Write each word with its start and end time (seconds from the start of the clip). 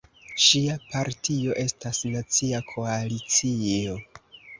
Ŝia 0.43 0.77
partio 0.93 1.57
estas 1.63 1.99
Nacia 2.13 2.61
Koalicio. 2.71 3.99